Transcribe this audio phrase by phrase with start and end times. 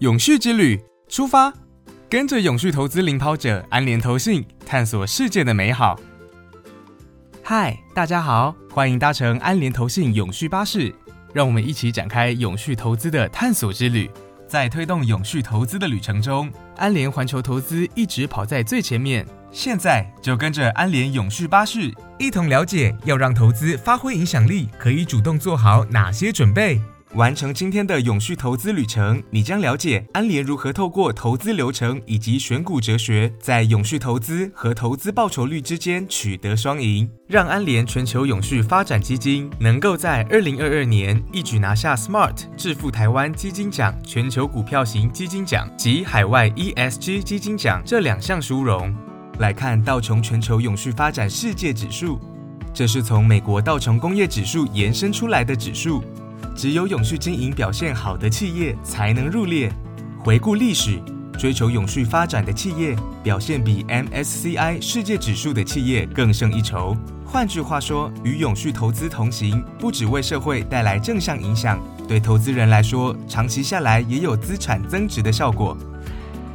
[0.00, 1.52] 永续之旅出发，
[2.08, 6.00] 跟着永续投资领跑者安联投信，探索世界的美好。
[7.44, 10.90] 嗨，大家好，欢迎搭乘安联投信永续巴士，
[11.34, 14.10] 让我们一起展开永续投资的探索之旅。
[14.48, 19.26] 在推动永续投资的旅程中，安联环球投资一直跑在最前面。
[19.52, 26.80] 现在就跟着安联永续巴士，一同了解要让投资发挥影响力，可以主动做好哪些准备。
[27.14, 48.94] 完成今天的永续投资旅程，你将了解安联如何透过投资流程以及选股哲学，在永续投资和投资报酬率之间取得双赢，让安联全球永续发展基金能够在二零二二年一举拿下 Smart 致富台湾基金奖全球股票型基金奖及海外 ESG 基金奖这两项殊荣。
[49.40, 52.20] 来看道琼全球永续发展世界指数，
[52.72, 56.04] 这是从美国道琼工业指数延伸出来的指数。
[56.54, 59.72] 只有永续经营表现好的企业才能入列。
[60.18, 61.00] 回顾历史，
[61.38, 66.96] 追求永续发展的企业表现比 MSCI 世界指数的企业更胜一筹。
[67.24, 75.76] 换句话说，与永续投资同行，不只为社会带来正向影响，对投资人来说，长期下来也有资产增值的效果。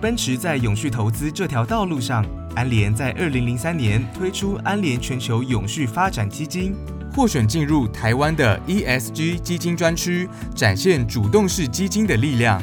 [0.00, 6.74] 奔驰在永续投资这条道路上，安联在二零零三年推出安联全球永续发展基金。
[7.14, 12.60] 获选进入台湾的 ESG 基金专区，展现主动式基金的力量。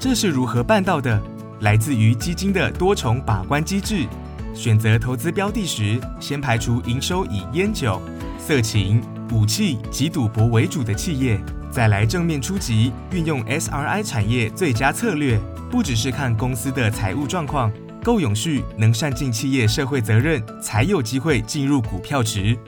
[0.00, 1.22] 这是如何办到的？
[1.60, 4.04] 来自于基金的多重把关机制。
[4.52, 8.02] 选择投资标的时，先排除营收以烟酒、
[8.44, 9.00] 色情、
[9.30, 15.38] 武器及赌博为主的企业，再来正面出击，运用 SRI 产业最佳策略。
[15.70, 17.72] 不只是看公司的财务状况
[18.02, 22.58] 够永续，能善尽企业社会责任，才有机会进入股票池。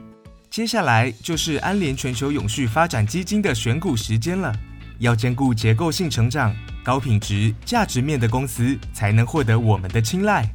[0.55, 4.55] 接下来就是安联全球永续发展基金的选股时间了。
[5.01, 10.49] 要兼顾结构性成长、高品质、价值面的公司，才能获得我们的青睐。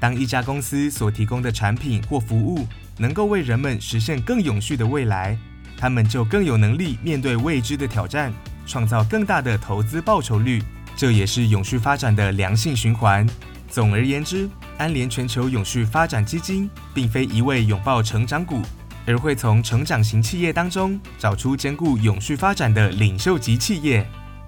[0.00, 2.66] 当一家公司所提供的产品或服务
[2.98, 5.38] 能够为人们实现更永续的未来，
[5.76, 8.32] 他们就更有能力面对未知的挑战，
[8.66, 10.60] 创造更大的投资报酬率。
[10.96, 13.24] 这也是永续发展的良性循环。
[13.68, 18.60] 总而言之，安联全球永续发展基金并非一味拥抱成长股。
[19.06, 24.06] 而会从成长型企业当中找出兼顾永续发展的领袖级企业。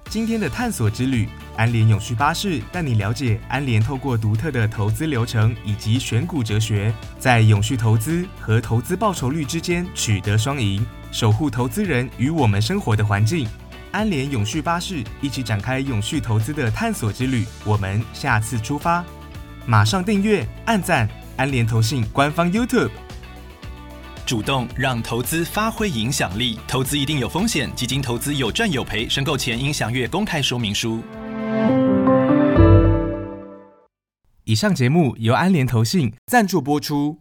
[0.09, 13.47] 今天的探索之旅，安联永续巴士带你了解安联透过独特的投资流程以及选股哲学，在永续投资和投资报酬率之间取得双赢，守护投资人与我们生活的环境。
[13.91, 17.45] 安联永续巴士一起展开永续投资的探索之旅。
[17.63, 19.05] 我们下次出发，
[19.67, 22.89] 马上订阅、按赞安联投信官方 YouTube。
[24.29, 31.01] 主动让投资发挥影响力，投资一定有风险，基金投资有赚有赔，申购前应详阅公开说明书。
[34.43, 37.17] 以上节目由安联投信赞助播出。